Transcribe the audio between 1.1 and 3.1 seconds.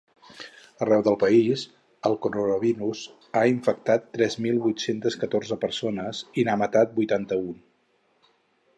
país, el coronavirus